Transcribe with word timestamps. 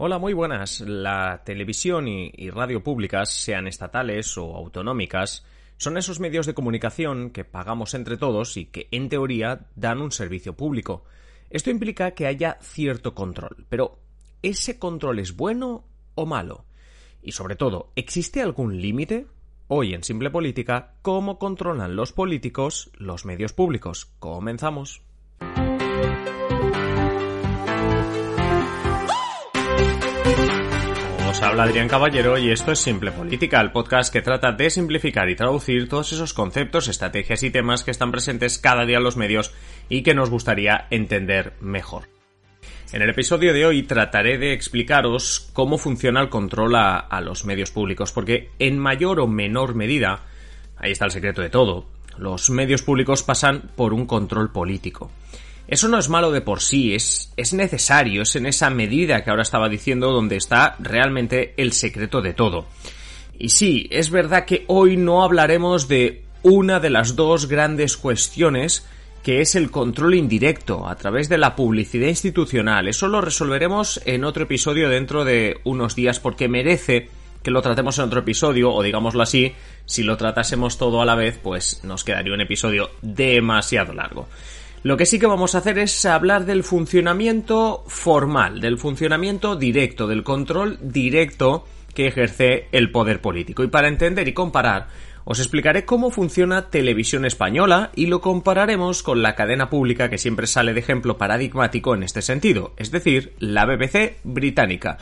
Hola, 0.00 0.20
muy 0.20 0.32
buenas. 0.32 0.80
La 0.82 1.42
televisión 1.44 2.06
y, 2.06 2.50
radio 2.50 2.84
públicas, 2.84 3.30
sean 3.30 3.66
estatales 3.66 4.38
o 4.38 4.54
autonómicas, 4.54 5.44
son 5.76 5.96
esos 5.96 6.20
medios 6.20 6.46
de 6.46 6.54
comunicación 6.54 7.30
que 7.30 7.44
pagamos 7.44 7.94
entre 7.94 8.16
todos 8.16 8.56
y 8.56 8.66
que, 8.66 8.86
en 8.92 9.08
teoría, 9.08 9.66
dan 9.74 10.00
un 10.00 10.12
servicio 10.12 10.52
público. 10.52 11.02
Esto 11.50 11.70
implica 11.70 12.12
que 12.12 12.28
haya 12.28 12.58
cierto 12.60 13.12
control, 13.16 13.66
pero 13.68 13.98
¿ese 14.40 14.78
control 14.78 15.18
es 15.18 15.34
bueno 15.34 15.84
o 16.14 16.26
malo? 16.26 16.64
Y 17.20 17.32
sobre 17.32 17.56
todo, 17.56 17.90
¿existe 17.96 18.40
algún 18.40 18.80
límite? 18.80 19.26
Hoy 19.66 19.94
en 19.94 20.04
Simple 20.04 20.30
Política, 20.30 20.94
¿cómo 21.02 21.40
controlan 21.40 21.96
los 21.96 22.12
políticos 22.12 22.92
los 22.98 23.24
medios 23.24 23.52
públicos? 23.52 24.12
Comenzamos. 24.20 25.02
Os 31.28 31.42
habla 31.42 31.64
Adrián 31.64 31.88
Caballero 31.88 32.38
y 32.38 32.50
esto 32.50 32.72
es 32.72 32.78
Simple 32.78 33.12
Política, 33.12 33.60
el 33.60 33.70
podcast 33.70 34.10
que 34.10 34.22
trata 34.22 34.52
de 34.52 34.70
simplificar 34.70 35.28
y 35.28 35.36
traducir 35.36 35.86
todos 35.86 36.10
esos 36.14 36.32
conceptos, 36.32 36.88
estrategias 36.88 37.42
y 37.42 37.50
temas 37.50 37.84
que 37.84 37.90
están 37.90 38.10
presentes 38.10 38.58
cada 38.58 38.86
día 38.86 38.96
en 38.96 39.04
los 39.04 39.18
medios 39.18 39.52
y 39.90 40.02
que 40.02 40.14
nos 40.14 40.30
gustaría 40.30 40.86
entender 40.88 41.52
mejor. 41.60 42.08
En 42.92 43.02
el 43.02 43.10
episodio 43.10 43.52
de 43.52 43.66
hoy 43.66 43.82
trataré 43.82 44.38
de 44.38 44.54
explicaros 44.54 45.50
cómo 45.52 45.76
funciona 45.76 46.22
el 46.22 46.30
control 46.30 46.74
a, 46.76 46.96
a, 46.96 47.20
los 47.20 47.44
medios 47.44 47.72
públicos, 47.72 48.10
porque 48.10 48.48
en 48.58 48.78
mayor 48.78 49.20
o 49.20 49.26
menor 49.26 49.74
medida, 49.74 50.24
ahí 50.78 50.92
está 50.92 51.04
el 51.04 51.10
secreto 51.10 51.42
de 51.42 51.50
todo, 51.50 51.90
los 52.16 52.48
medios 52.48 52.80
públicos 52.80 53.22
pasan 53.22 53.70
por 53.76 53.92
un 53.92 54.06
control 54.06 54.50
político. 54.50 55.10
Eso 55.68 55.86
no 55.88 55.98
es 55.98 56.08
malo 56.08 56.32
de 56.32 56.40
por 56.40 56.62
sí, 56.62 56.94
es, 56.94 57.30
es 57.36 57.52
necesario, 57.52 58.22
es 58.22 58.34
en 58.36 58.46
esa 58.46 58.70
medida 58.70 59.22
que 59.22 59.28
ahora 59.28 59.42
estaba 59.42 59.68
diciendo 59.68 60.10
donde 60.12 60.36
está 60.36 60.76
realmente 60.78 61.52
el 61.58 61.74
secreto 61.74 62.22
de 62.22 62.32
todo. 62.32 62.66
Y 63.38 63.50
sí, 63.50 63.86
es 63.90 64.10
verdad 64.10 64.46
que 64.46 64.64
hoy 64.66 64.96
no 64.96 65.22
hablaremos 65.22 65.86
de 65.86 66.24
una 66.42 66.80
de 66.80 66.90
las 66.90 67.16
dos 67.16 67.46
grandes 67.48 67.98
cuestiones 67.98 68.86
que 69.22 69.42
es 69.42 69.54
el 69.56 69.70
control 69.70 70.14
indirecto 70.14 70.88
a 70.88 70.96
través 70.96 71.28
de 71.28 71.36
la 71.36 71.54
publicidad 71.54 72.08
institucional. 72.08 72.88
Eso 72.88 73.08
lo 73.08 73.20
resolveremos 73.20 74.00
en 74.06 74.24
otro 74.24 74.44
episodio 74.44 74.88
dentro 74.88 75.24
de 75.24 75.60
unos 75.64 75.94
días 75.94 76.18
porque 76.18 76.48
merece 76.48 77.10
que 77.42 77.50
lo 77.50 77.60
tratemos 77.60 77.98
en 77.98 78.06
otro 78.06 78.20
episodio, 78.20 78.72
o 78.72 78.82
digámoslo 78.82 79.22
así, 79.22 79.52
si 79.84 80.02
lo 80.02 80.16
tratásemos 80.16 80.78
todo 80.78 81.02
a 81.02 81.04
la 81.04 81.14
vez, 81.14 81.38
pues 81.42 81.82
nos 81.84 82.04
quedaría 82.04 82.32
un 82.32 82.40
episodio 82.40 82.90
demasiado 83.02 83.92
largo. 83.92 84.28
Lo 84.82 84.96
que 84.96 85.06
sí 85.06 85.18
que 85.18 85.26
vamos 85.26 85.54
a 85.54 85.58
hacer 85.58 85.78
es 85.78 86.04
hablar 86.06 86.44
del 86.46 86.62
funcionamiento 86.62 87.84
formal, 87.88 88.60
del 88.60 88.78
funcionamiento 88.78 89.56
directo, 89.56 90.06
del 90.06 90.22
control 90.22 90.78
directo 90.80 91.64
que 91.94 92.06
ejerce 92.06 92.68
el 92.70 92.92
poder 92.92 93.20
político. 93.20 93.64
Y 93.64 93.68
para 93.68 93.88
entender 93.88 94.28
y 94.28 94.32
comparar, 94.32 94.86
os 95.24 95.40
explicaré 95.40 95.84
cómo 95.84 96.10
funciona 96.10 96.70
Televisión 96.70 97.24
Española 97.24 97.90
y 97.94 98.06
lo 98.06 98.20
compararemos 98.20 99.02
con 99.02 99.20
la 99.20 99.34
cadena 99.34 99.68
pública 99.68 100.08
que 100.08 100.16
siempre 100.16 100.46
sale 100.46 100.74
de 100.74 100.80
ejemplo 100.80 101.18
paradigmático 101.18 101.94
en 101.94 102.04
este 102.04 102.22
sentido, 102.22 102.72
es 102.76 102.92
decir, 102.92 103.34
la 103.40 103.66
BBC 103.66 104.18
británica. 104.22 104.96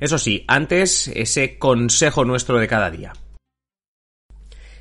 Eso 0.00 0.18
sí, 0.18 0.44
antes 0.48 1.08
ese 1.08 1.58
consejo 1.58 2.24
nuestro 2.24 2.58
de 2.58 2.68
cada 2.68 2.90
día. 2.90 3.14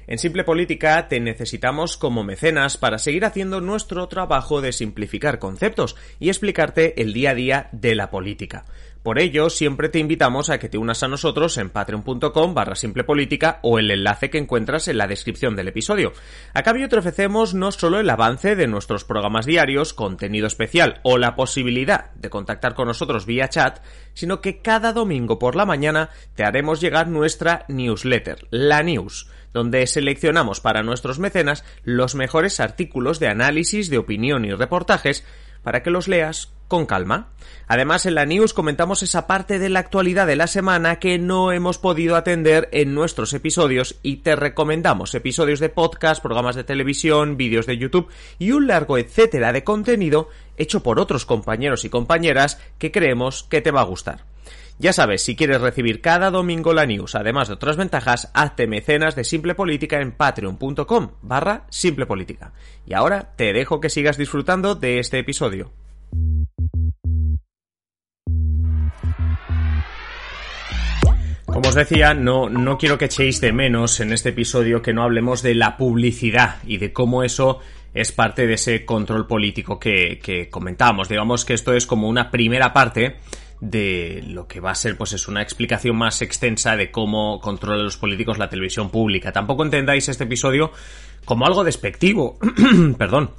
En 0.06 0.18
Simple 0.18 0.44
Política 0.44 1.08
te 1.08 1.20
necesitamos 1.22 1.96
como 1.96 2.24
mecenas 2.24 2.78
para 2.78 3.00
seguir 3.00 3.24
haciendo 3.24 3.62
nuestro 3.62 4.08
trabajo 4.10 4.60
de 4.60 4.74
simplificar 4.74 5.40
conceptos 5.40 5.96
y 6.20 6.28
explicarte 6.28 7.02
el 7.02 7.14
día 7.14 7.32
a 7.32 7.36
día 7.36 7.70
de 7.72 7.96
la 7.96 8.10
política. 8.10 8.66
Por 9.04 9.20
ello, 9.20 9.50
siempre 9.50 9.90
te 9.90 10.00
invitamos 10.00 10.50
a 10.50 10.60
que 10.60 10.70
te 10.70 10.78
unas 10.78 11.04
a 11.04 11.10
nosotros 11.10 11.58
en 11.58 11.70
patreon.com 11.70 12.54
barra 12.54 12.76
simple 12.76 13.04
política 13.04 13.60
o 13.62 13.78
el 13.78 13.92
enlace 13.92 14.30
que 14.30 14.38
encuentras 14.38 14.88
en 14.88 14.98
la 14.98 15.08
descripción 15.08 15.58
del 15.58 15.68
episodio. 15.68 16.14
A 16.54 16.64
cambio 16.64 16.88
te 16.88 16.98
ofrecemos 16.98 17.54
no 17.54 17.74
solo 17.74 18.00
el 18.00 18.10
avance 18.10 18.56
de 18.56 18.66
nuestros 18.66 19.04
programas 19.04 19.46
diarios, 19.46 19.94
contenido 19.94 20.48
especial 20.48 21.02
o 21.04 21.18
la 21.18 21.36
posibilidad 21.36 22.12
de 22.14 22.30
contactar 22.30 22.76
con 22.76 22.88
nosotros 22.88 23.26
vía 23.26 23.50
chat, 23.50 23.80
sino 24.14 24.40
que 24.40 24.62
cada 24.62 24.94
domingo 24.94 25.38
por 25.38 25.58
la 25.58 25.66
mañana 25.66 26.10
te 26.36 26.46
haremos 26.46 26.80
llegar 26.80 27.10
nuestra 27.10 27.66
newsletter, 27.68 28.48
la 28.52 28.84
news 28.84 29.30
donde 29.52 29.86
seleccionamos 29.86 30.62
para 30.62 30.82
nuestros 30.82 31.20
mecenas 31.20 31.64
los 31.84 32.16
mejores 32.16 32.60
artículos 32.60 33.20
de 33.20 33.28
análisis, 33.28 33.90
de 33.90 34.00
opinión 34.00 34.46
y 34.46 34.52
reportajes 34.52 35.24
para 35.64 35.82
que 35.82 35.90
los 35.90 36.08
leas 36.08 36.54
con 36.68 36.86
calma. 36.86 37.30
Además, 37.68 38.06
en 38.06 38.16
la 38.16 38.26
news 38.26 38.54
comentamos 38.54 39.04
esa 39.04 39.28
parte 39.28 39.60
de 39.60 39.70
la 39.70 39.80
actualidad 39.80 40.28
de 40.28 40.36
la 40.36 40.48
semana 40.48 40.98
que 40.98 41.20
no 41.20 41.52
hemos 41.52 41.78
podido 41.78 42.16
atender 42.16 42.68
en 42.72 42.94
nuestros 42.94 43.34
episodios 43.34 44.00
y 44.02 44.18
te 44.18 44.36
recomendamos 44.36 45.14
episodios 45.14 45.60
de 45.60 45.70
podcast, 45.70 46.22
programas 46.22 46.56
de 46.56 46.64
televisión, 46.64 47.38
vídeos 47.38 47.68
de 47.68 47.78
YouTube 47.78 48.10
y 48.40 48.52
un 48.52 48.68
largo 48.68 48.98
etcétera 48.98 49.54
de 49.54 49.64
contenido 49.64 50.30
hecho 50.58 50.82
por 50.82 51.00
otros 51.00 51.26
compañeros 51.26 51.86
y 51.86 51.90
compañeras 51.90 52.60
que 52.80 52.92
creemos 52.92 53.44
que 53.44 53.62
te 53.62 53.72
va 53.72 53.82
a 53.82 53.86
gustar. 53.86 54.33
Ya 54.80 54.92
sabes, 54.92 55.22
si 55.22 55.36
quieres 55.36 55.62
recibir 55.62 56.02
cada 56.02 56.32
domingo 56.32 56.74
la 56.74 56.86
news, 56.86 57.16
además 57.16 57.48
de 57.48 57.54
otras 57.54 57.78
ventajas, 57.78 58.32
hazte 58.34 58.68
mecenas 58.68 59.16
de 59.16 59.24
Simple 59.24 59.56
Política 59.56 60.02
en 60.02 60.12
patreon.com 60.12 61.12
barra 61.22 61.68
Simple 61.70 62.06
Política. 62.06 62.54
Y 62.86 62.94
ahora 62.94 63.34
te 63.36 63.54
dejo 63.54 63.80
que 63.80 63.90
sigas 63.90 64.18
disfrutando 64.18 64.76
de 64.76 65.00
este 65.00 65.20
episodio. 65.20 65.72
Como 71.46 71.70
os 71.70 71.76
decía, 71.76 72.16
no, 72.16 72.50
no 72.50 72.80
quiero 72.80 72.98
que 72.98 73.06
echéis 73.06 73.40
de 73.40 73.54
menos 73.54 74.00
en 74.00 74.12
este 74.12 74.30
episodio 74.30 74.82
que 74.82 74.92
no 74.92 75.04
hablemos 75.04 75.44
de 75.44 75.54
la 75.54 75.78
publicidad 75.78 76.56
y 76.66 76.78
de 76.78 76.92
cómo 76.92 77.24
eso 77.24 77.60
es 77.94 78.12
parte 78.12 78.48
de 78.48 78.56
ese 78.56 78.86
control 78.86 79.28
político 79.28 79.80
que, 79.80 80.20
que 80.22 80.50
comentábamos. 80.50 81.10
Digamos 81.10 81.46
que 81.46 81.54
esto 81.54 81.74
es 81.74 81.86
como 81.86 82.10
una 82.10 82.32
primera 82.32 82.74
parte 82.74 83.18
de 83.64 84.22
lo 84.28 84.46
que 84.48 84.60
va 84.60 84.72
a 84.72 84.76
ser, 84.76 84.98
pues 84.98 85.14
es 85.14 85.28
una 85.30 85.42
explicación 85.42 85.96
más 85.96 86.22
extensa 86.22 86.76
de 86.76 86.92
cómo 86.92 87.40
controlan 87.40 87.86
los 87.86 87.98
políticos 87.98 88.38
la 88.38 88.50
televisión 88.50 88.90
pública. 88.90 89.32
Tampoco 89.32 89.64
entendáis 89.64 90.10
este 90.10 90.26
episodio 90.26 90.72
como 91.24 91.46
algo 91.46 91.64
despectivo. 91.64 92.38
Perdón 92.98 93.32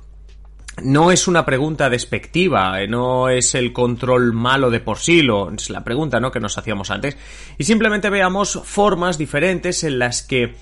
no 0.82 1.12
es 1.12 1.28
una 1.28 1.44
pregunta 1.44 1.88
despectiva, 1.88 2.82
eh, 2.82 2.88
no 2.88 3.28
es 3.28 3.54
el 3.54 3.72
control 3.72 4.32
malo 4.32 4.70
de 4.70 4.80
por 4.80 4.98
sí, 4.98 5.22
lo, 5.22 5.52
es 5.52 5.70
la 5.70 5.84
pregunta 5.84 6.18
¿no? 6.18 6.32
que 6.32 6.40
nos 6.40 6.58
hacíamos 6.58 6.90
antes. 6.90 7.16
Y 7.58 7.64
simplemente 7.64 8.10
veamos 8.10 8.60
formas 8.64 9.16
diferentes 9.16 9.84
en 9.84 10.00
las 10.00 10.22
que 10.22 10.56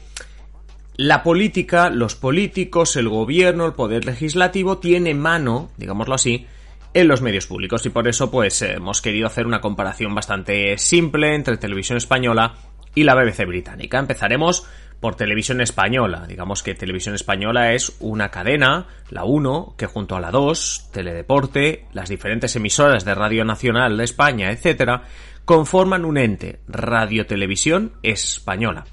la 0.97 1.23
política, 1.23 1.89
los 1.89 2.15
políticos, 2.15 2.97
el 2.97 3.09
gobierno, 3.09 3.65
el 3.65 3.73
poder 3.73 4.05
legislativo 4.05 4.79
tiene 4.79 5.15
mano, 5.15 5.71
digámoslo 5.79 6.15
así, 6.15 6.47
en 6.95 7.09
los 7.09 7.23
medios 7.23 7.47
públicos. 7.47 7.85
Y 7.87 7.91
por 7.91 8.09
eso, 8.09 8.31
pues, 8.31 8.63
hemos 8.63 9.01
querido 9.01 9.27
hacer 9.27 9.47
una 9.47 9.61
comparación 9.61 10.15
bastante 10.15 10.77
simple 10.79 11.35
entre 11.35 11.57
televisión 11.57 11.99
española 11.99 12.55
y 12.95 13.05
la 13.05 13.15
BBC 13.15 13.47
británica. 13.47 13.99
Empezaremos 13.99 14.67
por 15.03 15.17
Televisión 15.17 15.61
Española. 15.61 16.27
Digamos 16.29 16.63
que 16.63 16.75
Televisión 16.75 17.17
Española 17.17 17.73
es 17.73 17.97
una 17.99 18.29
cadena, 18.31 18.87
la 19.11 19.25
1, 19.25 19.75
que 19.77 19.87
junto 19.87 20.15
a 20.15 20.21
la 20.21 20.31
2, 20.31 20.91
Teledeporte, 20.93 21.87
las 21.93 22.09
diferentes 22.09 22.55
emisoras 22.55 23.05
de 23.05 23.15
Radio 23.17 23.45
Nacional 23.45 23.97
de 23.97 24.05
España, 24.05 24.53
etc., 24.53 25.03
conforman 25.45 26.05
un 26.05 26.19
ente, 26.19 26.61
Radio 26.69 27.27
Televisión 27.27 27.95
Española. 28.05 28.85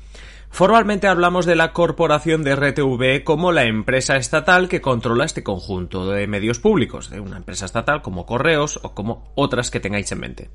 Formalmente 0.50 1.08
hablamos 1.08 1.46
de 1.46 1.56
la 1.56 1.72
corporación 1.72 2.44
de 2.44 2.56
RTV 2.56 3.24
como 3.24 3.52
la 3.52 3.66
empresa 3.66 4.18
estatal 4.18 4.68
que 4.68 4.82
controla 4.82 5.26
este 5.26 5.44
conjunto 5.44 6.10
de 6.10 6.28
medios 6.28 6.60
públicos, 6.60 7.10
de 7.10 7.20
una 7.20 7.38
empresa 7.38 7.66
estatal 7.66 8.02
como 8.02 8.26
Correos 8.26 8.80
o 8.84 8.94
como 8.94 9.32
otras 9.36 9.72
que 9.72 9.80
tengáis 9.80 10.12
en 10.12 10.20
mente. 10.20 10.50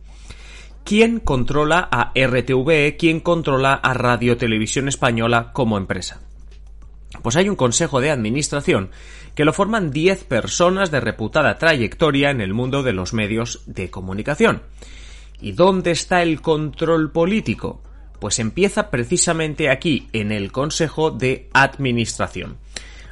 ¿Quién 0.84 1.20
controla 1.20 1.88
a 1.90 2.12
RTV? 2.14 2.96
¿Quién 2.98 3.20
controla 3.20 3.72
a 3.74 3.94
Radio 3.94 4.36
Televisión 4.36 4.88
Española 4.88 5.52
como 5.54 5.78
empresa? 5.78 6.20
Pues 7.22 7.36
hay 7.36 7.48
un 7.48 7.56
consejo 7.56 8.00
de 8.00 8.10
administración 8.10 8.90
que 9.34 9.44
lo 9.44 9.52
forman 9.52 9.90
10 9.90 10.24
personas 10.24 10.90
de 10.90 11.00
reputada 11.00 11.56
trayectoria 11.56 12.30
en 12.30 12.40
el 12.40 12.52
mundo 12.52 12.82
de 12.82 12.92
los 12.92 13.14
medios 13.14 13.62
de 13.66 13.90
comunicación. 13.90 14.62
¿Y 15.40 15.52
dónde 15.52 15.92
está 15.92 16.22
el 16.22 16.42
control 16.42 17.12
político? 17.12 17.80
Pues 18.24 18.38
empieza 18.38 18.88
precisamente 18.88 19.68
aquí, 19.68 20.08
en 20.14 20.32
el 20.32 20.50
Consejo 20.50 21.10
de 21.10 21.50
Administración. 21.52 22.56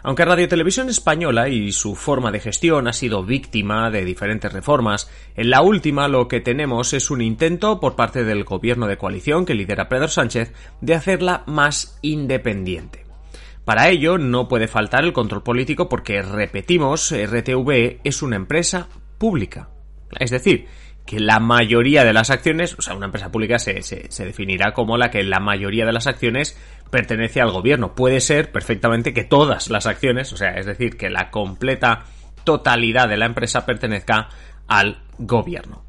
Aunque 0.03 0.25
Radio 0.25 0.49
Televisión 0.49 0.89
Española 0.89 1.51
y 1.51 1.73
su 1.73 1.97
forma 1.97 2.33
de 2.33 2.41
gestión 2.41 2.89
ha 2.89 2.95
sido 2.95 3.23
víctima 3.23 3.91
de 3.91 4.07
diferentes 4.07 4.51
reformas, 4.51 5.11
en 5.37 5.51
la 5.51 5.61
última 5.61 6.09
lo 6.09 6.29
que 6.29 6.41
tenemos 6.41 6.95
es 6.95 7.11
un 7.11 7.21
intento 7.21 7.79
por 7.79 7.95
parte 7.95 8.25
del 8.25 8.45
gobierno 8.45 8.87
de 8.87 8.97
coalición 8.97 9.45
que 9.45 9.53
lidera 9.53 9.91
Pedro 9.91 10.09
Sánchez 10.09 10.55
de 10.81 10.95
hacerla 10.95 11.43
más 11.47 11.99
independiente. 12.01 13.05
Para 13.67 13.91
ello 13.91 14.17
no 14.17 14.49
puede 14.49 14.67
faltar 14.67 15.05
el 15.05 15.13
control 15.13 15.43
político 15.43 15.91
porque, 15.91 16.23
repetimos, 16.23 17.13
RTV 17.13 18.01
es 18.03 18.23
una 18.23 18.37
empresa 18.37 18.89
pública. 19.19 19.69
Es 20.19 20.31
decir, 20.31 20.69
que 21.07 21.21
la 21.21 21.41
mayoría 21.41 22.05
de 22.05 22.13
las 22.13 22.31
acciones, 22.31 22.75
o 22.79 22.83
sea, 22.83 22.95
una 22.95 23.07
empresa 23.07 23.31
pública 23.31 23.59
se, 23.59 23.83
se, 23.83 24.25
definirá 24.25 24.73
como 24.73 24.97
la 24.97 25.11
que 25.11 25.23
la 25.23 25.41
mayoría 25.41 25.85
de 25.85 25.93
las 25.93 26.07
acciones 26.07 26.57
pertenece 26.91 27.41
al 27.41 27.51
gobierno. 27.51 27.95
Puede 27.95 28.21
ser 28.21 28.53
perfectamente 28.53 29.13
que 29.13 29.25
todas 29.25 29.69
las 29.69 29.87
acciones, 29.87 30.33
o 30.33 30.37
sea, 30.37 30.51
es 30.51 30.67
decir, 30.67 30.97
que 30.97 31.11
la 31.11 31.31
completa 31.31 32.05
totalidad 32.45 33.09
de 33.09 33.17
la 33.17 33.27
empresa 33.27 33.67
pertenezca 33.67 34.29
al 34.69 35.03
gobierno. 35.19 35.85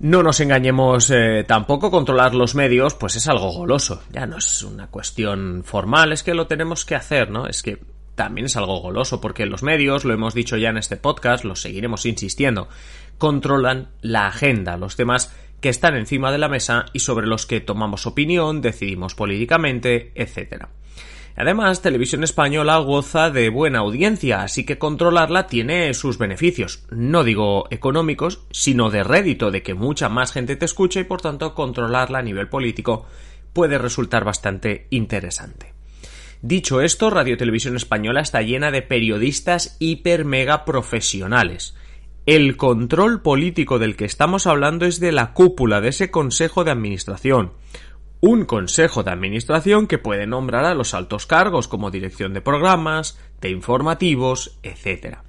No 0.00 0.22
nos 0.22 0.38
engañemos 0.38 1.10
eh, 1.10 1.44
tampoco, 1.46 1.90
controlar 1.90 2.32
los 2.34 2.54
medios 2.54 2.94
pues 2.94 3.16
es 3.16 3.26
algo 3.26 3.50
goloso, 3.50 4.02
ya 4.12 4.26
no 4.26 4.38
es 4.38 4.62
una 4.62 4.86
cuestión 4.86 5.62
formal, 5.64 6.12
es 6.12 6.22
que 6.22 6.34
lo 6.34 6.46
tenemos 6.46 6.84
que 6.84 6.94
hacer, 6.94 7.30
¿no? 7.30 7.48
Es 7.48 7.62
que 7.62 7.80
también 8.14 8.46
es 8.46 8.56
algo 8.56 8.80
goloso 8.80 9.20
porque 9.20 9.46
los 9.46 9.64
medios, 9.64 10.04
lo 10.04 10.14
hemos 10.14 10.34
dicho 10.34 10.56
ya 10.56 10.68
en 10.68 10.76
este 10.76 10.96
podcast, 10.96 11.44
lo 11.44 11.56
seguiremos 11.56 12.06
insistiendo, 12.06 12.68
controlan 13.18 13.88
la 14.00 14.26
agenda, 14.28 14.76
los 14.76 14.96
temas 14.96 15.34
que 15.60 15.68
están 15.68 15.96
encima 15.96 16.30
de 16.32 16.38
la 16.38 16.48
mesa 16.48 16.86
y 16.92 17.00
sobre 17.00 17.26
los 17.26 17.46
que 17.46 17.60
tomamos 17.60 18.06
opinión, 18.06 18.60
decidimos 18.60 19.14
políticamente, 19.14 20.12
etc. 20.14 20.66
Además, 21.36 21.82
Televisión 21.82 22.24
Española 22.24 22.78
goza 22.78 23.30
de 23.30 23.48
buena 23.48 23.80
audiencia, 23.80 24.42
así 24.42 24.64
que 24.64 24.78
controlarla 24.78 25.46
tiene 25.46 25.94
sus 25.94 26.18
beneficios, 26.18 26.84
no 26.90 27.22
digo 27.22 27.66
económicos, 27.70 28.44
sino 28.50 28.90
de 28.90 29.04
rédito, 29.04 29.52
de 29.52 29.62
que 29.62 29.74
mucha 29.74 30.08
más 30.08 30.32
gente 30.32 30.56
te 30.56 30.64
escuche 30.64 31.00
y 31.00 31.04
por 31.04 31.20
tanto 31.20 31.54
controlarla 31.54 32.18
a 32.18 32.22
nivel 32.22 32.48
político 32.48 33.06
puede 33.52 33.78
resultar 33.78 34.24
bastante 34.24 34.88
interesante. 34.90 35.74
Dicho 36.42 36.80
esto, 36.80 37.10
Radio 37.10 37.36
Televisión 37.36 37.76
Española 37.76 38.20
está 38.20 38.42
llena 38.42 38.70
de 38.70 38.82
periodistas 38.82 39.76
hiper 39.80 40.24
mega 40.24 40.64
profesionales. 40.64 41.74
El 42.28 42.58
control 42.58 43.22
político 43.22 43.78
del 43.78 43.96
que 43.96 44.04
estamos 44.04 44.46
hablando 44.46 44.84
es 44.84 45.00
de 45.00 45.12
la 45.12 45.32
cúpula 45.32 45.80
de 45.80 45.88
ese 45.88 46.10
Consejo 46.10 46.62
de 46.62 46.70
Administración. 46.70 47.54
Un 48.20 48.44
Consejo 48.44 49.02
de 49.02 49.10
Administración 49.10 49.86
que 49.86 49.96
puede 49.96 50.26
nombrar 50.26 50.66
a 50.66 50.74
los 50.74 50.92
altos 50.92 51.24
cargos 51.24 51.68
como 51.68 51.90
dirección 51.90 52.34
de 52.34 52.42
programas, 52.42 53.18
de 53.40 53.48
informativos, 53.48 54.58
etc. 54.62 55.20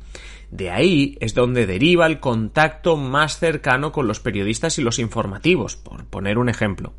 De 0.51 0.72
ahí 0.72 1.18
es 1.22 1.34
donde 1.34 1.66
deriva 1.66 2.06
el 2.06 2.19
contacto 2.19 2.98
más 2.98 3.40
cercano 3.40 3.94
con 3.94 4.06
los 4.06 4.19
periodistas 4.19 4.78
y 4.78 4.81
los 4.81 5.00
informativos, 5.00 5.78
por 5.78 6.04
poner 6.04 6.38
un 6.38 6.50
ejemplo. 6.50 6.92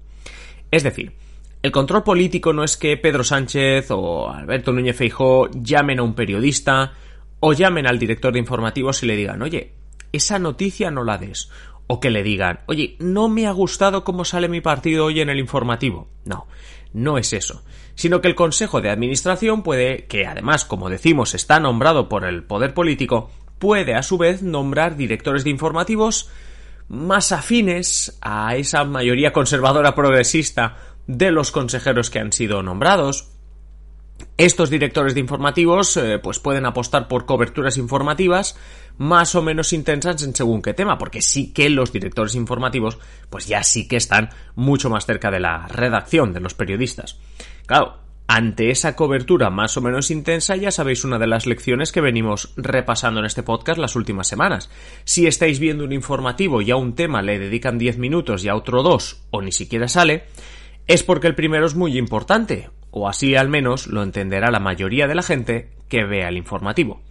Es 0.71 0.83
decir, 0.83 1.13
el 1.63 1.73
control 1.73 2.05
político 2.05 2.55
no 2.55 2.65
es 2.65 2.79
que 2.79 2.97
Pedro 2.97 3.23
Sánchez 3.23 3.91
o 3.91 4.31
Alberto 4.31 4.73
Núñez 4.73 4.97
Feijó 4.97 5.51
llamen 5.51 5.99
a 5.99 6.05
un 6.05 6.15
periodista 6.15 6.95
o 7.41 7.53
llamen 7.53 7.87
al 7.87 7.99
director 7.99 8.33
de 8.33 8.39
informativos 8.39 9.03
y 9.03 9.07
le 9.07 9.17
digan, 9.17 9.43
oye, 9.43 9.75
esa 10.13 10.39
noticia 10.39 10.91
no 10.91 11.05
la 11.05 11.19
des. 11.19 11.51
O 11.87 11.99
que 11.99 12.11
le 12.11 12.23
digan, 12.23 12.61
oye, 12.67 12.97
no 13.01 13.29
me 13.29 13.47
ha 13.47 13.53
gustado 13.53 14.05
cómo 14.05 14.25
sale 14.25 14.49
mi 14.49 14.61
partido 14.61 15.07
hoy 15.07 15.21
en 15.21 15.29
el 15.29 15.41
informativo. 15.41 16.09
No, 16.25 16.47
no 16.93 17.19
es 17.19 17.33
eso. 17.33 17.65
Sino 17.95 18.21
que 18.21 18.29
el 18.29 18.37
Consejo 18.37 18.81
de 18.81 18.91
Administración 18.91 19.63
puede, 19.63 20.07
que 20.07 20.27
además, 20.27 20.65
como 20.65 20.89
decimos, 20.89 21.35
está 21.35 21.59
nombrado 21.59 22.09
por 22.09 22.25
el 22.25 22.45
poder 22.45 22.75
político, 22.75 23.31
puede 23.59 23.95
a 23.95 24.03
su 24.03 24.19
vez 24.19 24.43
nombrar 24.43 24.97
directores 24.97 25.45
de 25.45 25.51
informativos 25.51 26.31
más 26.89 27.31
afines 27.31 28.19
a 28.21 28.57
esa 28.57 28.85
mayoría 28.85 29.33
conservadora 29.33 29.95
progresista 29.95 30.77
de 31.07 31.31
los 31.31 31.53
consejeros 31.53 32.11
que 32.11 32.19
han 32.19 32.33
sido 32.33 32.63
nombrados, 32.63 33.30
estos 34.47 34.71
directores 34.71 35.13
de 35.13 35.21
informativos 35.21 35.99
eh, 35.99 36.19
pues 36.19 36.39
pueden 36.39 36.65
apostar 36.65 37.09
por 37.09 37.27
coberturas 37.27 37.77
informativas 37.77 38.57
más 38.97 39.35
o 39.35 39.43
menos 39.43 39.75
intensas 39.75 40.23
en 40.23 40.35
según 40.35 40.63
qué 40.63 40.73
tema, 40.73 40.97
porque 40.97 41.21
sí 41.21 41.53
que 41.53 41.69
los 41.69 41.93
directores 41.93 42.35
informativos 42.35 42.99
pues 43.29 43.47
ya 43.47 43.63
sí 43.63 43.87
que 43.87 43.97
están 43.97 44.31
mucho 44.55 44.89
más 44.89 45.05
cerca 45.05 45.31
de 45.31 45.41
la 45.41 45.69
redacción 45.69 46.33
de 46.33 46.41
los 46.41 46.55
periodistas. 46.55 47.19
Claro, 47.67 47.99
ante 48.29 48.71
esa 48.71 48.97
cobertura 48.97 49.51
más 49.51 49.77
o 49.77 49.83
menos 49.83 50.11
intensa 50.11 50.57
ya 50.57 50.71
sabéis 50.71 51.05
una 51.05 51.19
de 51.19 51.27
las 51.27 51.45
lecciones 51.45 51.93
que 51.93 52.01
venimos 52.01 52.55
repasando 52.57 53.21
en 53.21 53.27
este 53.27 53.43
podcast 53.43 53.79
las 53.79 53.95
últimas 53.95 54.27
semanas. 54.27 54.71
Si 55.05 55.27
estáis 55.27 55.59
viendo 55.59 55.85
un 55.85 55.93
informativo 55.93 56.63
y 56.63 56.71
a 56.71 56.77
un 56.77 56.95
tema 56.95 57.21
le 57.21 57.39
dedican 57.39 57.77
10 57.77 57.99
minutos 57.99 58.43
y 58.43 58.49
a 58.49 58.57
otro 58.57 58.83
2 58.83 59.25
o 59.33 59.43
ni 59.43 59.53
siquiera 59.53 59.87
sale, 59.87 60.25
es 60.87 61.03
porque 61.03 61.27
el 61.27 61.35
primero 61.35 61.67
es 61.67 61.75
muy 61.75 61.99
importante 61.99 62.71
o 62.91 63.09
así 63.09 63.37
al 63.37 63.49
menos 63.49 63.87
lo 63.87 64.03
entenderá 64.03 64.51
la 64.51 64.61
mayoría 64.61 65.07
de 65.07 65.15
la 65.15 65.23
gente 65.23 65.71
que 65.89 66.05
vea 66.05 66.29
el 66.29 66.37
informativo. 66.37 67.03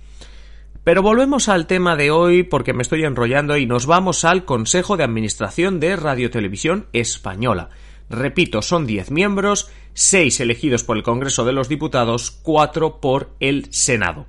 Pero 0.83 1.01
volvemos 1.01 1.49
al 1.49 1.67
tema 1.67 1.95
de 1.95 2.09
hoy 2.09 2.43
porque 2.43 2.73
me 2.73 2.81
estoy 2.81 3.03
enrollando 3.03 3.57
y 3.57 3.65
nos 3.65 3.85
vamos 3.85 4.25
al 4.25 4.45
Consejo 4.45 4.97
de 4.97 5.03
Administración 5.03 5.79
de 5.79 5.95
Radiotelevisión 5.95 6.87
Española. 6.93 7.69
Repito, 8.09 8.61
son 8.61 8.87
10 8.87 9.11
miembros, 9.11 9.69
6 9.93 10.39
elegidos 10.39 10.83
por 10.83 10.97
el 10.97 11.03
Congreso 11.03 11.45
de 11.45 11.51
los 11.51 11.69
Diputados, 11.69 12.31
4 12.31 13.01
por 13.01 13.35
el 13.39 13.71
Senado. 13.71 14.25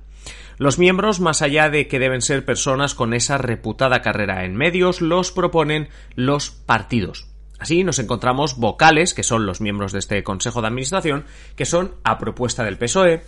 Los 0.57 0.77
miembros, 0.77 1.19
más 1.19 1.41
allá 1.41 1.71
de 1.71 1.87
que 1.87 1.97
deben 1.97 2.21
ser 2.21 2.45
personas 2.45 2.93
con 2.93 3.15
esa 3.15 3.39
reputada 3.39 4.03
carrera 4.03 4.45
en 4.45 4.55
medios, 4.55 5.01
los 5.01 5.31
proponen 5.31 5.89
los 6.15 6.51
partidos. 6.51 7.30
Así 7.61 7.83
nos 7.83 7.99
encontramos 7.99 8.57
vocales, 8.57 9.13
que 9.13 9.21
son 9.21 9.45
los 9.45 9.61
miembros 9.61 9.91
de 9.91 9.99
este 9.99 10.23
Consejo 10.23 10.61
de 10.61 10.67
Administración, 10.67 11.25
que 11.55 11.65
son 11.65 11.93
a 12.03 12.17
propuesta 12.17 12.63
del 12.63 12.79
PSOE, 12.79 13.21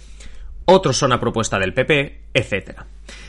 otros 0.65 0.97
son 0.97 1.11
a 1.11 1.19
propuesta 1.19 1.59
del 1.59 1.75
PP, 1.75 2.21
etc. 2.33 2.81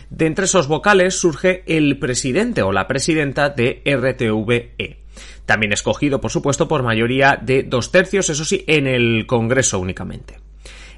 De 0.08 0.24
entre 0.24 0.46
esos 0.46 0.66
vocales 0.66 1.20
surge 1.20 1.62
el 1.66 1.98
presidente 1.98 2.62
o 2.62 2.72
la 2.72 2.88
presidenta 2.88 3.50
de 3.50 3.82
RTVE, 3.84 5.04
también 5.44 5.74
escogido, 5.74 6.22
por 6.22 6.30
supuesto, 6.30 6.68
por 6.68 6.82
mayoría 6.82 7.38
de 7.38 7.64
dos 7.64 7.92
tercios, 7.92 8.30
eso 8.30 8.46
sí, 8.46 8.64
en 8.66 8.86
el 8.86 9.26
Congreso 9.26 9.80
únicamente. 9.80 10.43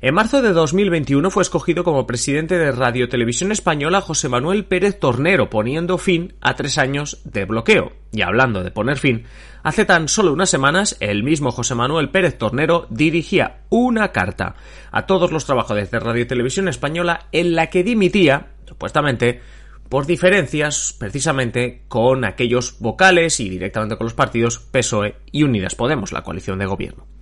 En 0.02 0.12
marzo 0.12 0.42
de 0.42 0.52
2021 0.52 1.30
fue 1.30 1.42
escogido 1.42 1.82
como 1.82 2.06
presidente 2.06 2.58
de 2.58 2.70
Radio 2.70 3.08
Televisión 3.08 3.50
Española 3.50 4.02
José 4.02 4.28
Manuel 4.28 4.66
Pérez 4.66 5.00
Tornero, 5.00 5.48
poniendo 5.48 5.96
fin 5.96 6.34
a 6.42 6.54
tres 6.54 6.76
años 6.76 7.22
de 7.24 7.46
bloqueo. 7.46 7.92
Y 8.12 8.20
hablando 8.20 8.62
de 8.62 8.70
poner 8.70 8.98
fin, 8.98 9.24
hace 9.62 9.86
tan 9.86 10.08
solo 10.08 10.34
unas 10.34 10.50
semanas 10.50 10.98
el 11.00 11.22
mismo 11.22 11.50
José 11.50 11.74
Manuel 11.74 12.10
Pérez 12.10 12.36
Tornero 12.36 12.86
dirigía 12.90 13.62
una 13.70 14.12
carta 14.12 14.56
a 14.92 15.06
todos 15.06 15.32
los 15.32 15.46
trabajadores 15.46 15.90
de 15.90 15.98
Radio 15.98 16.26
Televisión 16.26 16.68
Española 16.68 17.28
en 17.32 17.54
la 17.54 17.68
que 17.68 17.82
dimitía, 17.82 18.48
supuestamente, 18.66 19.40
por 19.88 20.04
diferencias 20.04 20.94
precisamente 20.98 21.84
con 21.88 22.26
aquellos 22.26 22.76
vocales 22.80 23.40
y 23.40 23.48
directamente 23.48 23.96
con 23.96 24.04
los 24.04 24.14
partidos 24.14 24.58
PSOE 24.58 25.16
y 25.32 25.44
Unidas 25.44 25.74
Podemos, 25.74 26.12
la 26.12 26.22
coalición 26.22 26.58
de 26.58 26.66
gobierno. 26.66 27.15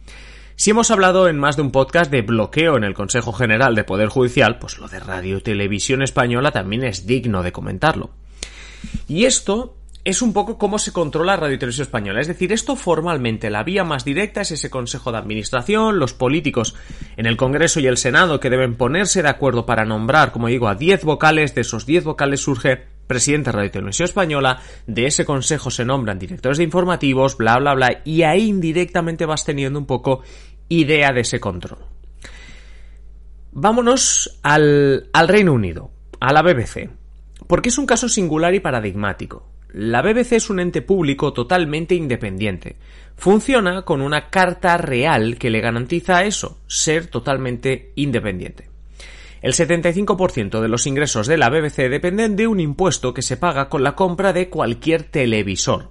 Si 0.56 0.70
hemos 0.70 0.92
hablado 0.92 1.28
en 1.28 1.36
más 1.36 1.56
de 1.56 1.62
un 1.62 1.72
podcast 1.72 2.12
de 2.12 2.22
bloqueo 2.22 2.76
en 2.76 2.84
el 2.84 2.94
Consejo 2.94 3.32
General 3.32 3.74
de 3.74 3.82
Poder 3.82 4.08
Judicial, 4.08 4.60
pues 4.60 4.78
lo 4.78 4.86
de 4.86 5.00
Radio 5.00 5.42
Televisión 5.42 6.00
Española 6.00 6.52
también 6.52 6.84
es 6.84 7.06
digno 7.06 7.42
de 7.42 7.50
comentarlo. 7.50 8.10
Y 9.08 9.24
esto 9.24 9.74
es 10.04 10.22
un 10.22 10.32
poco 10.32 10.56
cómo 10.56 10.78
se 10.78 10.92
controla 10.92 11.34
Radio 11.34 11.58
Televisión 11.58 11.86
Española. 11.86 12.20
Es 12.20 12.28
decir, 12.28 12.52
esto 12.52 12.76
formalmente, 12.76 13.50
la 13.50 13.64
vía 13.64 13.82
más 13.82 14.04
directa 14.04 14.42
es 14.42 14.52
ese 14.52 14.70
Consejo 14.70 15.10
de 15.10 15.18
Administración, 15.18 15.98
los 15.98 16.14
políticos 16.14 16.76
en 17.16 17.26
el 17.26 17.36
Congreso 17.36 17.80
y 17.80 17.88
el 17.88 17.96
Senado 17.96 18.38
que 18.38 18.50
deben 18.50 18.76
ponerse 18.76 19.22
de 19.22 19.30
acuerdo 19.30 19.66
para 19.66 19.84
nombrar, 19.84 20.30
como 20.30 20.46
digo, 20.46 20.68
a 20.68 20.76
10 20.76 21.02
vocales. 21.04 21.56
De 21.56 21.62
esos 21.62 21.84
10 21.84 22.04
vocales 22.04 22.40
surge 22.40 22.93
presidente 23.06 23.50
de 23.50 23.56
Radio 23.56 23.70
Televisión 23.70 24.04
Española, 24.04 24.60
de 24.86 25.06
ese 25.06 25.24
consejo 25.24 25.70
se 25.70 25.84
nombran 25.84 26.18
directores 26.18 26.58
de 26.58 26.64
informativos, 26.64 27.36
bla, 27.36 27.58
bla, 27.58 27.74
bla, 27.74 28.02
y 28.04 28.22
ahí 28.22 28.48
indirectamente 28.48 29.26
vas 29.26 29.44
teniendo 29.44 29.78
un 29.78 29.86
poco 29.86 30.22
idea 30.68 31.12
de 31.12 31.20
ese 31.20 31.40
control. 31.40 31.78
Vámonos 33.52 34.40
al, 34.42 35.08
al 35.12 35.28
Reino 35.28 35.52
Unido, 35.52 35.90
a 36.20 36.32
la 36.32 36.42
BBC, 36.42 36.90
porque 37.46 37.68
es 37.68 37.78
un 37.78 37.86
caso 37.86 38.08
singular 38.08 38.54
y 38.54 38.60
paradigmático. 38.60 39.48
La 39.72 40.02
BBC 40.02 40.32
es 40.34 40.50
un 40.50 40.60
ente 40.60 40.82
público 40.82 41.32
totalmente 41.32 41.94
independiente. 41.94 42.76
Funciona 43.16 43.82
con 43.82 44.02
una 44.02 44.28
carta 44.30 44.76
real 44.76 45.36
que 45.36 45.50
le 45.50 45.60
garantiza 45.60 46.24
eso, 46.24 46.60
ser 46.66 47.08
totalmente 47.08 47.92
independiente. 47.96 48.73
El 49.44 49.52
75% 49.52 50.62
de 50.62 50.68
los 50.68 50.86
ingresos 50.86 51.26
de 51.26 51.36
la 51.36 51.50
BBC 51.50 51.90
dependen 51.90 52.34
de 52.34 52.46
un 52.46 52.60
impuesto 52.60 53.12
que 53.12 53.20
se 53.20 53.36
paga 53.36 53.68
con 53.68 53.82
la 53.82 53.94
compra 53.94 54.32
de 54.32 54.48
cualquier 54.48 55.02
televisor. 55.02 55.90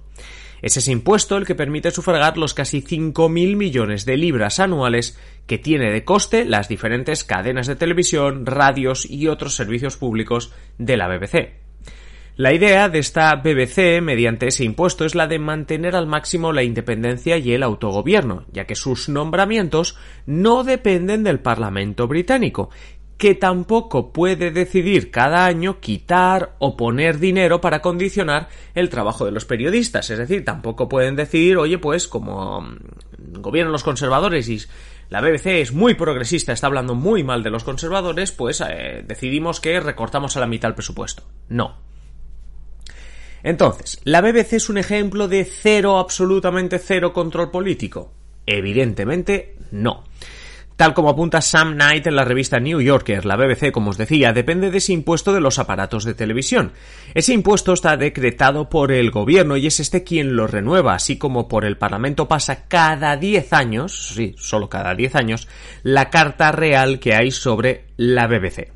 Es 0.60 0.76
ese 0.76 0.90
impuesto 0.90 1.36
el 1.36 1.46
que 1.46 1.54
permite 1.54 1.92
sufragar 1.92 2.36
los 2.36 2.52
casi 2.52 2.82
5.000 2.82 3.54
millones 3.54 4.06
de 4.06 4.16
libras 4.16 4.58
anuales 4.58 5.16
que 5.46 5.58
tiene 5.58 5.92
de 5.92 6.02
coste 6.02 6.44
las 6.44 6.68
diferentes 6.68 7.22
cadenas 7.22 7.68
de 7.68 7.76
televisión, 7.76 8.44
radios 8.44 9.08
y 9.08 9.28
otros 9.28 9.54
servicios 9.54 9.96
públicos 9.98 10.52
de 10.78 10.96
la 10.96 11.06
BBC. 11.06 11.64
La 12.36 12.52
idea 12.52 12.88
de 12.88 12.98
esta 12.98 13.36
BBC 13.36 14.02
mediante 14.02 14.48
ese 14.48 14.64
impuesto 14.64 15.04
es 15.04 15.14
la 15.14 15.28
de 15.28 15.38
mantener 15.38 15.94
al 15.94 16.08
máximo 16.08 16.52
la 16.52 16.64
independencia 16.64 17.38
y 17.38 17.52
el 17.52 17.62
autogobierno, 17.62 18.44
ya 18.50 18.64
que 18.64 18.74
sus 18.74 19.08
nombramientos 19.08 19.96
no 20.26 20.64
dependen 20.64 21.22
del 21.22 21.38
Parlamento 21.38 22.08
británico, 22.08 22.70
que 23.18 23.34
tampoco 23.34 24.12
puede 24.12 24.50
decidir 24.50 25.10
cada 25.10 25.46
año 25.46 25.80
quitar 25.80 26.56
o 26.58 26.76
poner 26.76 27.18
dinero 27.18 27.60
para 27.60 27.80
condicionar 27.80 28.48
el 28.74 28.88
trabajo 28.88 29.24
de 29.24 29.30
los 29.30 29.44
periodistas. 29.44 30.10
Es 30.10 30.18
decir, 30.18 30.44
tampoco 30.44 30.88
pueden 30.88 31.16
decidir, 31.16 31.56
oye, 31.56 31.78
pues 31.78 32.08
como 32.08 32.60
mm, 32.60 32.76
gobiernan 33.40 33.72
los 33.72 33.84
conservadores 33.84 34.48
y 34.48 34.60
la 35.10 35.20
BBC 35.20 35.46
es 35.60 35.72
muy 35.72 35.94
progresista, 35.94 36.52
está 36.52 36.66
hablando 36.66 36.94
muy 36.94 37.22
mal 37.22 37.42
de 37.42 37.50
los 37.50 37.62
conservadores, 37.62 38.32
pues 38.32 38.60
eh, 38.60 39.04
decidimos 39.06 39.60
que 39.60 39.78
recortamos 39.78 40.36
a 40.36 40.40
la 40.40 40.46
mitad 40.46 40.70
el 40.70 40.74
presupuesto. 40.74 41.22
No. 41.48 41.76
Entonces, 43.42 44.00
¿la 44.04 44.22
BBC 44.22 44.54
es 44.54 44.68
un 44.70 44.78
ejemplo 44.78 45.28
de 45.28 45.44
cero, 45.44 45.98
absolutamente 45.98 46.78
cero 46.78 47.12
control 47.12 47.50
político? 47.50 48.12
Evidentemente 48.46 49.56
no. 49.70 50.04
Tal 50.76 50.92
como 50.92 51.10
apunta 51.10 51.40
Sam 51.40 51.74
Knight 51.74 52.08
en 52.08 52.16
la 52.16 52.24
revista 52.24 52.58
New 52.58 52.80
Yorker, 52.80 53.24
la 53.24 53.36
BBC, 53.36 53.70
como 53.70 53.90
os 53.90 53.96
decía, 53.96 54.32
depende 54.32 54.72
de 54.72 54.78
ese 54.78 54.92
impuesto 54.92 55.32
de 55.32 55.40
los 55.40 55.60
aparatos 55.60 56.04
de 56.04 56.14
televisión. 56.14 56.72
Ese 57.14 57.32
impuesto 57.32 57.72
está 57.72 57.96
decretado 57.96 58.68
por 58.68 58.90
el 58.90 59.12
gobierno 59.12 59.56
y 59.56 59.68
es 59.68 59.78
este 59.78 60.02
quien 60.02 60.34
lo 60.34 60.48
renueva, 60.48 60.94
así 60.94 61.16
como 61.16 61.46
por 61.46 61.64
el 61.64 61.76
Parlamento 61.76 62.26
pasa 62.26 62.66
cada 62.66 63.16
10 63.16 63.52
años, 63.52 64.14
sí, 64.14 64.34
solo 64.36 64.68
cada 64.68 64.96
10 64.96 65.14
años, 65.14 65.48
la 65.84 66.10
carta 66.10 66.50
real 66.50 66.98
que 66.98 67.14
hay 67.14 67.30
sobre 67.30 67.84
la 67.96 68.26
BBC. 68.26 68.72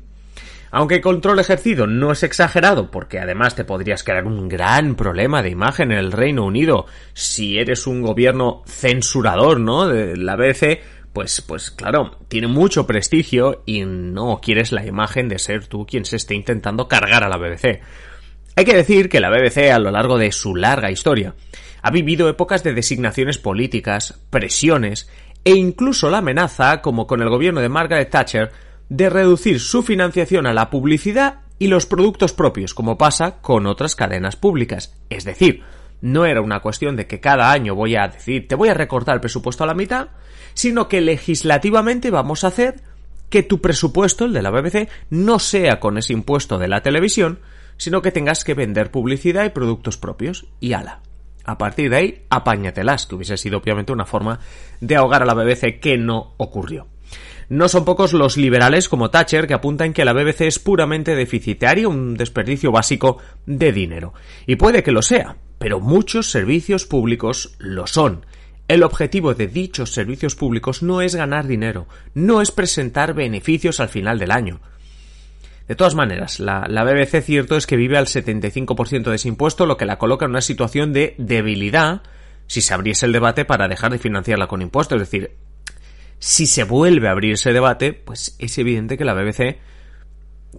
Aunque 0.71 0.95
el 0.95 1.01
control 1.01 1.39
ejercido 1.39 1.87
no 1.87 2.11
es 2.11 2.21
exagerado, 2.23 2.91
porque 2.91 3.19
además 3.19 3.55
te 3.55 3.65
podrías 3.65 4.03
crear 4.03 4.25
un 4.25 4.47
gran 4.47 4.95
problema 4.95 5.41
de 5.41 5.49
imagen 5.49 5.91
en 5.91 5.97
el 5.97 6.11
Reino 6.11 6.45
Unido 6.45 6.85
si 7.13 7.57
eres 7.57 7.87
un 7.87 8.03
gobierno 8.03 8.61
censurador, 8.67 9.59
¿no? 9.59 9.87
De 9.87 10.15
la 10.15 10.35
BBC, 10.35 10.79
pues, 11.13 11.41
pues 11.41 11.71
claro, 11.71 12.17
tiene 12.27 12.47
mucho 12.47 12.85
prestigio 12.85 13.63
y 13.65 13.83
no 13.85 14.39
quieres 14.41 14.71
la 14.71 14.85
imagen 14.85 15.27
de 15.27 15.39
ser 15.39 15.67
tú 15.67 15.85
quien 15.85 16.05
se 16.05 16.15
esté 16.15 16.35
intentando 16.35 16.87
cargar 16.87 17.23
a 17.23 17.29
la 17.29 17.37
BBC. 17.37 17.81
Hay 18.55 18.65
que 18.65 18.75
decir 18.75 19.09
que 19.09 19.19
la 19.19 19.29
BBC 19.29 19.71
a 19.71 19.79
lo 19.79 19.91
largo 19.91 20.17
de 20.17 20.31
su 20.31 20.55
larga 20.55 20.91
historia 20.91 21.35
ha 21.81 21.91
vivido 21.91 22.29
épocas 22.29 22.63
de 22.63 22.73
designaciones 22.73 23.37
políticas, 23.37 24.19
presiones 24.29 25.09
e 25.43 25.55
incluso 25.55 26.09
la 26.09 26.17
amenaza, 26.17 26.81
como 26.81 27.07
con 27.07 27.21
el 27.21 27.29
gobierno 27.29 27.61
de 27.61 27.69
Margaret 27.69 28.09
Thatcher, 28.09 28.51
de 28.89 29.09
reducir 29.09 29.59
su 29.59 29.83
financiación 29.83 30.45
a 30.45 30.53
la 30.53 30.69
publicidad 30.69 31.41
y 31.57 31.67
los 31.67 31.85
productos 31.85 32.33
propios, 32.33 32.73
como 32.73 32.97
pasa 32.97 33.39
con 33.41 33.65
otras 33.65 33.95
cadenas 33.95 34.35
públicas. 34.35 34.95
Es 35.09 35.25
decir, 35.25 35.63
no 36.01 36.25
era 36.25 36.41
una 36.41 36.61
cuestión 36.61 36.95
de 36.95 37.07
que 37.07 37.19
cada 37.19 37.51
año 37.51 37.75
voy 37.75 37.95
a 37.95 38.07
decir 38.07 38.47
te 38.47 38.55
voy 38.55 38.69
a 38.69 38.73
recortar 38.73 39.15
el 39.15 39.21
presupuesto 39.21 39.63
a 39.63 39.67
la 39.67 39.73
mitad, 39.73 40.09
sino 40.53 40.87
que 40.87 41.01
legislativamente 41.01 42.11
vamos 42.11 42.43
a 42.43 42.47
hacer 42.47 42.81
que 43.29 43.43
tu 43.43 43.61
presupuesto, 43.61 44.25
el 44.25 44.33
de 44.33 44.41
la 44.41 44.49
BBC, 44.49 44.89
no 45.09 45.39
sea 45.39 45.79
con 45.79 45.97
ese 45.97 46.13
impuesto 46.13 46.57
de 46.57 46.67
la 46.67 46.81
televisión, 46.81 47.39
sino 47.77 48.01
que 48.01 48.11
tengas 48.11 48.43
que 48.43 48.55
vender 48.55 48.91
publicidad 48.91 49.45
y 49.45 49.49
productos 49.49 49.97
propios. 49.97 50.47
Y 50.59 50.73
ala. 50.73 51.01
A 51.45 51.57
partir 51.57 51.89
de 51.89 51.95
ahí, 51.95 52.25
apáñatelas, 52.29 53.07
que 53.07 53.15
hubiese 53.15 53.37
sido 53.37 53.59
obviamente 53.59 53.91
una 53.91 54.05
forma 54.05 54.39
de 54.81 54.95
ahogar 54.95 55.23
a 55.23 55.25
la 55.25 55.33
BBC 55.33 55.79
que 55.79 55.97
no 55.97 56.33
ocurrió. 56.37 56.87
No 57.47 57.67
son 57.67 57.85
pocos 57.85 58.13
los 58.13 58.37
liberales 58.37 58.89
como 58.89 59.09
Thatcher 59.09 59.47
que 59.47 59.55
apuntan 59.55 59.93
que 59.93 60.05
la 60.05 60.13
BBC 60.13 60.41
es 60.41 60.59
puramente 60.59 61.15
deficitaria, 61.15 61.87
un 61.87 62.15
desperdicio 62.15 62.71
básico 62.71 63.17
de 63.47 63.71
dinero. 63.71 64.13
Y 64.45 64.57
puede 64.57 64.83
que 64.83 64.91
lo 64.91 65.01
sea, 65.01 65.37
pero 65.59 65.79
muchos 65.79 66.31
servicios 66.31 66.85
públicos 66.85 67.55
lo 67.59 67.85
son. 67.85 68.25
El 68.67 68.83
objetivo 68.83 69.33
de 69.33 69.47
dichos 69.47 69.93
servicios 69.93 70.35
públicos 70.35 70.81
no 70.81 71.01
es 71.01 71.15
ganar 71.15 71.47
dinero, 71.47 71.87
no 72.13 72.41
es 72.41 72.51
presentar 72.51 73.13
beneficios 73.13 73.79
al 73.79 73.89
final 73.89 74.17
del 74.19 74.31
año. 74.31 74.61
De 75.67 75.75
todas 75.75 75.93
maneras, 75.93 76.39
la, 76.39 76.65
BBC 76.67 77.21
cierto 77.21 77.55
es 77.55 77.67
que 77.67 77.75
vive 77.75 77.97
al 77.97 78.07
75% 78.07 79.09
de 79.09 79.15
ese 79.15 79.27
impuesto, 79.27 79.67
lo 79.67 79.77
que 79.77 79.85
la 79.85 79.99
coloca 79.99 80.25
en 80.25 80.31
una 80.31 80.41
situación 80.41 80.93
de 80.93 81.13
debilidad 81.19 82.01
si 82.47 82.61
se 82.61 82.73
abriese 82.73 83.05
el 83.05 83.11
debate 83.11 83.45
para 83.45 83.67
dejar 83.67 83.91
de 83.91 83.99
financiarla 83.99 84.47
con 84.47 84.63
impuestos. 84.63 84.99
Es 84.99 85.11
decir, 85.11 85.35
si 86.17 86.47
se 86.47 86.63
vuelve 86.63 87.07
a 87.07 87.11
abrir 87.11 87.33
ese 87.33 87.53
debate, 87.53 87.93
pues 87.93 88.35
es 88.39 88.57
evidente 88.57 88.97
que 88.97 89.05
la 89.05 89.13
BBC 89.13 89.59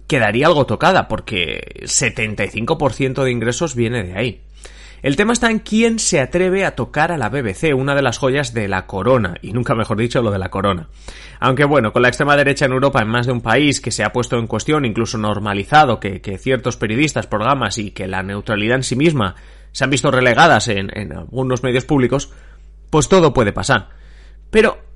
quedaría 0.07 0.47
algo 0.47 0.65
tocada, 0.65 1.09
porque 1.09 1.61
el 1.75 1.89
75% 1.89 3.23
de 3.23 3.31
ingresos 3.31 3.75
viene 3.75 4.03
de 4.03 4.17
ahí. 4.17 4.41
El 5.01 5.15
tema 5.15 5.33
está 5.33 5.49
en 5.49 5.59
quién 5.59 5.97
se 5.97 6.19
atreve 6.19 6.63
a 6.63 6.75
tocar 6.75 7.11
a 7.11 7.17
la 7.17 7.29
BBC, 7.29 7.73
una 7.75 7.95
de 7.95 8.03
las 8.03 8.19
joyas 8.19 8.53
de 8.53 8.67
la 8.67 8.85
corona, 8.85 9.35
y 9.41 9.51
nunca 9.51 9.73
mejor 9.73 9.97
dicho 9.97 10.21
lo 10.21 10.29
de 10.29 10.37
la 10.37 10.49
corona. 10.49 10.89
Aunque 11.39 11.65
bueno, 11.65 11.91
con 11.91 12.03
la 12.03 12.09
extrema 12.09 12.37
derecha 12.37 12.65
en 12.65 12.73
Europa 12.73 13.01
en 13.01 13.07
más 13.07 13.25
de 13.25 13.31
un 13.31 13.41
país 13.41 13.81
que 13.81 13.89
se 13.89 14.03
ha 14.03 14.13
puesto 14.13 14.37
en 14.37 14.45
cuestión, 14.45 14.85
incluso 14.85 15.17
normalizado, 15.17 15.99
que, 15.99 16.21
ciertos 16.37 16.77
periodistas, 16.77 17.25
programas 17.25 17.79
y 17.79 17.91
que 17.91 18.07
la 18.07 18.21
neutralidad 18.21 18.77
en 18.77 18.83
sí 18.83 18.95
misma 18.95 19.35
se 19.71 19.83
han 19.83 19.89
visto 19.89 20.11
relegadas 20.11 20.67
en, 20.67 20.95
en 20.95 21.13
algunos 21.13 21.63
medios 21.63 21.85
públicos, 21.85 22.31
pues 22.91 23.09
todo 23.09 23.33
puede 23.33 23.53
pasar. 23.53 23.89
Pero 24.51 24.90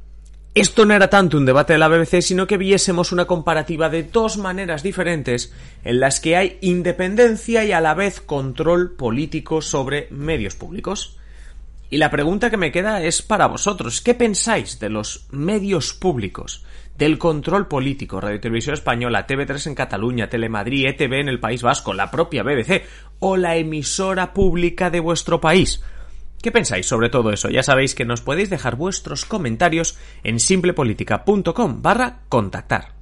esto 0.55 0.85
no 0.85 0.93
era 0.93 1.09
tanto 1.09 1.37
un 1.37 1.45
debate 1.45 1.73
de 1.73 1.79
la 1.79 1.89
BBC, 1.89 2.21
sino 2.21 2.47
que 2.47 2.57
viésemos 2.57 3.11
una 3.11 3.25
comparativa 3.25 3.89
de 3.89 4.03
dos 4.03 4.37
maneras 4.37 4.83
diferentes 4.83 5.53
en 5.83 5.99
las 5.99 6.21
que 6.21 6.37
hay 6.37 6.57
independencia 6.61 7.65
y 7.65 7.73
a 7.73 7.81
la 7.81 7.93
vez 7.93 8.21
control 8.21 8.95
político 8.95 9.61
sobre 9.61 10.07
medios 10.11 10.55
públicos. 10.55 11.17
Y 11.89 11.97
la 11.97 12.09
pregunta 12.09 12.49
que 12.49 12.55
me 12.55 12.71
queda 12.71 13.03
es 13.03 13.21
para 13.21 13.47
vosotros. 13.47 13.99
¿Qué 13.99 14.13
pensáis 14.13 14.79
de 14.79 14.89
los 14.89 15.27
medios 15.29 15.93
públicos? 15.93 16.63
Del 16.97 17.17
control 17.17 17.67
político, 17.67 18.21
Radio 18.21 18.39
Televisión 18.39 18.75
Española, 18.75 19.27
TV3 19.27 19.67
en 19.67 19.75
Cataluña, 19.75 20.29
Telemadrid, 20.29 20.87
ETV 20.87 21.19
en 21.19 21.27
el 21.27 21.41
País 21.41 21.63
Vasco, 21.63 21.93
la 21.93 22.09
propia 22.09 22.43
BBC 22.43 22.85
o 23.19 23.35
la 23.35 23.57
emisora 23.57 24.31
pública 24.31 24.89
de 24.89 25.01
vuestro 25.01 25.41
país. 25.41 25.83
¿Qué 26.41 26.51
pensáis 26.51 26.85
sobre 26.85 27.09
todo 27.09 27.31
eso? 27.31 27.49
Ya 27.49 27.63
sabéis 27.63 27.95
que 27.95 28.05
nos 28.05 28.21
podéis 28.21 28.49
dejar 28.49 28.75
vuestros 28.75 29.25
comentarios 29.25 29.97
en 30.23 30.39
simplepolitica.com 30.39 31.81
barra 31.81 32.19
contactar. 32.29 32.95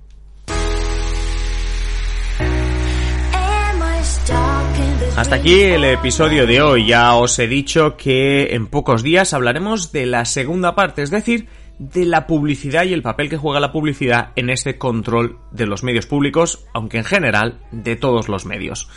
Hasta 5.16 5.36
aquí 5.36 5.62
el 5.62 5.84
episodio 5.84 6.48
de 6.48 6.62
hoy. 6.62 6.88
Ya 6.88 7.16
os 7.16 7.38
he 7.38 7.48
dicho 7.48 7.96
que 7.98 8.56
en 8.56 8.68
pocos 8.68 9.04
días 9.04 9.34
hablaremos 9.34 9.92
de 9.92 10.08
la 10.08 10.26
segunda 10.26 10.74
parte, 10.74 11.04
es 11.04 11.12
decir, 11.12 11.48
de 11.78 12.06
la 12.06 12.26
publicidad 12.26 12.86
y 12.86 12.94
el 12.94 13.04
papel 13.04 13.30
que 13.30 13.38
juega 13.38 13.60
la 13.60 13.72
publicidad 13.72 14.32
en 14.36 14.50
este 14.50 14.78
control 14.78 15.38
de 15.52 15.68
los 15.68 15.84
medios 15.84 16.08
públicos, 16.08 16.66
aunque 16.74 16.98
en 16.98 17.04
general 17.04 17.60
de 17.72 17.96
todos 17.96 18.28
los 18.28 18.46
medios. 18.46 18.90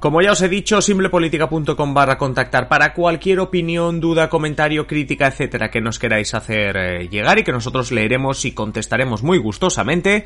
Como 0.00 0.22
ya 0.22 0.30
os 0.30 0.42
he 0.42 0.48
dicho, 0.48 0.80
simplepolitica.com 0.80 1.92
barra 1.92 2.18
contactar 2.18 2.68
para 2.68 2.94
cualquier 2.94 3.40
opinión, 3.40 3.98
duda, 3.98 4.28
comentario, 4.28 4.86
crítica, 4.86 5.26
etcétera 5.26 5.72
que 5.72 5.80
nos 5.80 5.98
queráis 5.98 6.34
hacer 6.34 6.76
eh, 6.76 7.08
llegar 7.08 7.40
y 7.40 7.42
que 7.42 7.50
nosotros 7.50 7.90
leeremos 7.90 8.44
y 8.44 8.52
contestaremos 8.52 9.24
muy 9.24 9.38
gustosamente. 9.38 10.24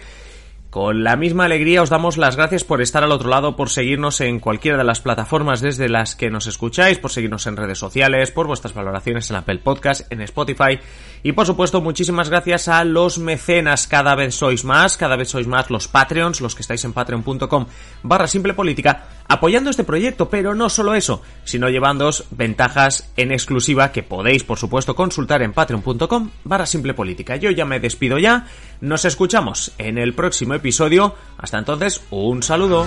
Con 0.69 1.05
la 1.05 1.17
misma 1.17 1.45
alegría 1.45 1.83
os 1.83 1.91
damos 1.91 2.17
las 2.17 2.37
gracias 2.37 2.65
por 2.65 2.81
estar 2.81 3.05
al 3.05 3.13
otro 3.13 3.29
lado, 3.29 3.57
por 3.57 3.69
seguirnos 3.69 4.23
en 4.23 4.41
cualquiera 4.41 4.79
de 4.79 4.85
las 4.85 5.01
plataformas 5.01 5.61
desde 5.61 5.89
las 5.89 6.17
que 6.17 6.31
nos 6.31 6.47
escucháis, 6.47 6.99
por 6.99 7.11
seguirnos 7.11 7.47
en 7.47 7.59
redes 7.59 7.79
sociales, 7.79 8.31
por 8.31 8.47
vuestras 8.47 8.73
valoraciones 8.73 9.29
en 9.29 9.37
Apple 9.37 9.59
Podcast, 9.59 10.11
en 10.11 10.23
Spotify 10.23 10.79
y 11.23 11.33
por 11.33 11.47
supuesto 11.47 11.81
muchísimas 11.81 12.29
gracias 12.29 12.69
a 12.69 12.85
los 12.85 13.19
mecenas, 13.19 13.87
cada 13.87 14.15
vez 14.15 14.35
sois 14.35 14.65
más, 14.65 14.97
cada 14.97 15.17
vez 15.17 15.29
sois 15.29 15.47
más 15.47 15.71
los 15.71 15.89
Patreons, 15.89 16.41
los 16.41 16.55
que 16.55 16.63
estáis 16.63 16.85
en 16.85 16.93
patreon.com 16.93 17.67
barra 18.03 18.27
simple 18.27 18.55
política, 18.55 19.09
apoyando 19.29 19.71
este 19.71 19.85
proyecto, 19.85 20.29
pero 20.29 20.55
no 20.55 20.69
solo 20.69 20.95
eso, 20.95 21.23
sino 21.45 21.69
llevándoos 21.69 22.25
ventajas 22.31 23.11
en 23.17 23.33
exclusiva 23.33 23.93
que 23.93 24.03
podéis 24.03 24.45
por 24.45 24.59
supuesto 24.59 24.95
consultar 24.95 25.43
en 25.43 25.53
patreon.com 25.53 26.31
barra 26.45 26.67
simple 26.67 26.95
política. 26.95 27.37
Yo 27.37 27.51
ya 27.51 27.65
me 27.65 27.81
despido 27.81 28.19
ya, 28.19 28.47
nos 28.81 29.05
escuchamos 29.05 29.73
en 29.79 29.99
el 29.99 30.15
próximo 30.15 30.55
episodio. 30.55 31.15
Hasta 31.39 31.59
entonces, 31.59 32.03
un 32.11 32.43
saludo. 32.43 32.87